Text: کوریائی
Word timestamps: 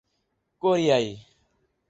کوریائی 0.61 1.11